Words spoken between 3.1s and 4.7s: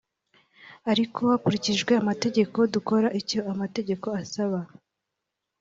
icyo amategeko asaba